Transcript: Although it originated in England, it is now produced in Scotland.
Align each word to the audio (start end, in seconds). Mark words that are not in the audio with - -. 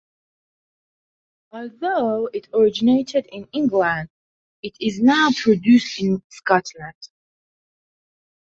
Although 1.51 2.25
it 2.33 2.47
originated 2.55 3.27
in 3.31 3.47
England, 3.53 4.09
it 4.63 4.75
is 4.79 4.99
now 4.99 5.29
produced 5.43 6.01
in 6.01 6.23
Scotland. 6.27 6.95